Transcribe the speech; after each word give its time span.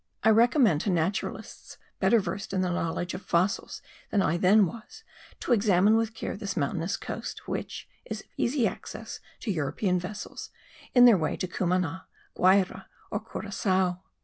I 0.23 0.31
recommend 0.31 0.81
to 0.81 0.89
naturalists 0.89 1.77
better 1.99 2.19
versed 2.19 2.53
in 2.53 2.61
the 2.61 2.71
knowledge 2.71 3.13
of 3.13 3.21
fossils 3.21 3.83
than 4.09 4.23
I 4.23 4.35
then 4.35 4.65
was, 4.65 5.03
to 5.41 5.53
examine 5.53 5.95
with 5.95 6.15
care 6.15 6.35
this 6.35 6.57
mountainous 6.57 6.97
coast 6.97 7.47
(which 7.47 7.87
is 8.05 8.23
easy 8.35 8.65
of 8.65 8.73
access 8.73 9.19
to 9.41 9.51
European 9.51 9.99
vessels) 9.99 10.49
in 10.95 11.05
their 11.05 11.19
way 11.19 11.37
to 11.37 11.47
Cumana, 11.47 12.07
Guayra 12.35 12.87
or 13.11 13.19
Curacao. 13.19 14.01